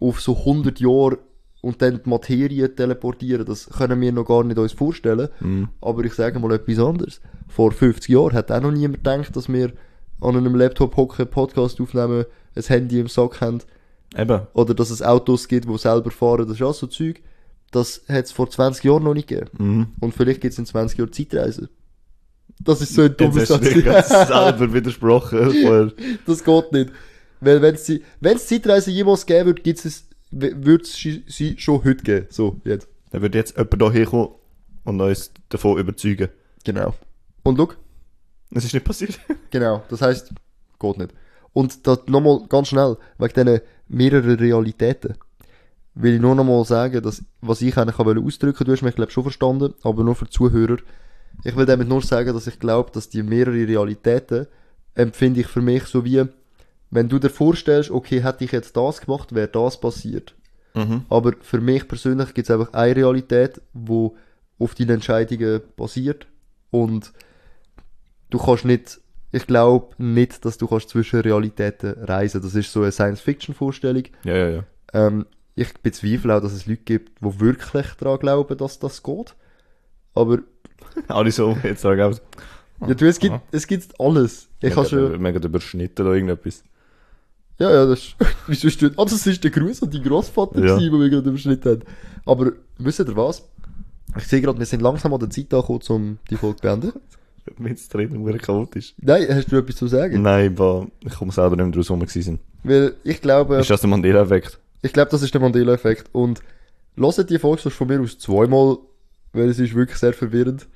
[0.00, 1.18] auf so 100 Jahre
[1.60, 3.44] und dann die Materie teleportieren.
[3.44, 5.28] Das können wir noch gar nicht uns vorstellen.
[5.40, 5.68] Mhm.
[5.82, 7.20] Aber ich sage mal etwas anderes.
[7.48, 9.72] Vor 50 Jahren hat auch noch niemand gedacht, dass wir
[10.20, 12.24] an einem Laptop hocken, Podcast aufnehmen,
[12.56, 13.60] ein Handy im Sack haben
[14.16, 14.42] Eben.
[14.54, 16.46] oder dass es Autos gibt, die selber fahren.
[16.46, 17.20] Das ist auch so Zeug.
[17.70, 19.50] das hat es vor 20 Jahren noch nicht gegeben.
[19.58, 19.86] Mhm.
[20.00, 21.68] Und vielleicht gibt es in 20 Jahren Zeitreisen.
[22.60, 23.64] Das ist so ein dummes Satz.
[23.66, 25.92] selber widersprochen.
[26.26, 26.92] Das geht nicht.
[27.40, 27.90] Weil wenn es
[28.20, 32.26] wenn es Zeitreisen jemals geben würde, gibt's es, würde es sie- schon heute geben.
[32.30, 32.88] So, jetzt.
[33.10, 34.28] Dann würde jetzt jemand hier herkommen
[34.84, 36.28] und uns davon überzeugen.
[36.64, 36.94] Genau.
[37.42, 37.76] Und look,
[38.52, 39.18] Es ist nicht passiert.
[39.50, 40.32] genau, das heißt,
[40.78, 41.10] geht nicht.
[41.54, 45.14] Und das nochmal ganz schnell, wegen diesen mehreren Realitäten,
[45.94, 48.96] will ich nur nochmal sagen, dass, was ich eigentlich auch ausdrücken wollte, du hast mich,
[48.96, 50.78] glaube schon verstanden, aber nur für die Zuhörer.
[51.44, 54.46] Ich will damit nur sagen, dass ich glaube, dass die mehrere Realitäten
[54.94, 56.24] empfinde ich für mich so wie,
[56.90, 60.34] wenn du dir vorstellst, okay, hätte ich jetzt das gemacht, wäre das passiert.
[60.74, 61.04] Mhm.
[61.08, 64.16] Aber für mich persönlich gibt es einfach eine Realität, wo
[64.58, 66.26] auf deine Entscheidungen basiert.
[66.70, 67.12] Und
[68.30, 69.00] du kannst nicht,
[69.34, 72.40] ich glaube nicht, dass du kannst zwischen Realitäten reisen.
[72.40, 74.04] Das ist so eine Science-Fiction-Vorstellung.
[74.22, 74.64] Ja, ja, ja.
[74.92, 79.34] Ähm, ich bezweifle auch, dass es Leute gibt, die wirklich daran glauben, dass das geht.
[80.14, 80.38] Aber
[81.08, 84.48] Alle so, jetzt sagen wir ja, du, es, gibt, es gibt alles.
[84.60, 85.20] Ich habe schon.
[85.20, 86.62] Mega überschnitten oder irgendetwas.
[87.58, 88.16] Ja, ja, das ist.
[88.46, 88.92] Wieso ist das?
[88.96, 90.78] Ah, das ist der Gruß an die Großvater, Ja.
[90.78, 90.78] ja.
[90.78, 91.82] den wir gerade überschnitten haben.
[92.26, 93.42] Aber wisst ihr was?
[94.16, 96.92] Ich sehe gerade, wir sind langsam an der Zeit angekommen, um die Folge zu beenden.
[97.58, 98.94] Mit drin, nur chaotisch.
[99.00, 100.22] Nein, hast du etwas zu sagen?
[100.22, 102.40] Nein, aber ich komme selber nicht mehr draus, wo wir gewesen sind.
[102.62, 104.58] Weil ich glaube, Ist das der Mandela-Effekt?
[104.82, 106.08] ich glaube, das ist der Mandela-Effekt.
[106.12, 106.40] Und
[106.96, 108.78] hört die Folge von mir aus zweimal,
[109.32, 110.66] weil es ist wirklich sehr verwirrend.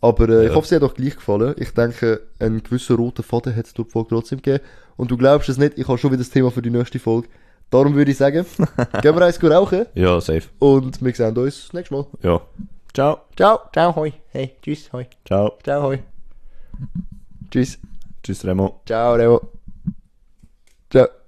[0.00, 0.54] Aber äh, ich Ja.
[0.54, 1.54] hoffe, sie hat euch gleich gefallen.
[1.58, 4.64] Ich denke, einen gewissen roten Faden hat es durch die Folge trotzdem gegeben.
[4.96, 7.28] Und du glaubst es nicht, ich habe schon wieder das Thema für die nächste Folge.
[7.70, 8.44] Darum würde ich sagen,
[9.02, 10.42] gehen wir eins gut rauchen Ja, safe.
[10.58, 12.06] und wir sehen uns das nächste Mal.
[12.22, 12.40] Ja.
[12.92, 13.26] Ciao.
[13.36, 14.12] Ciao, ciao, hoi.
[14.32, 15.06] Hey, tschüss, hoi.
[15.24, 15.58] Ciao.
[15.62, 16.02] Ciao, hoi.
[17.50, 17.78] Tschüss.
[18.22, 18.82] Tschüss, Remo.
[18.84, 19.40] Ciao, Remo.
[20.90, 21.19] Ciao.